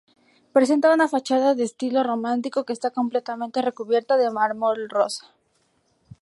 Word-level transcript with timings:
Presenta 0.51 0.91
una 0.93 1.07
fachada 1.07 1.53
de 1.53 1.63
estilo 1.63 2.01
románico 2.03 2.63
que 2.65 2.73
está 2.73 2.89
completamente 2.89 3.61
recubierta 3.61 4.17
de 4.17 4.31
mármol 4.31 4.89
rosa. 4.89 5.27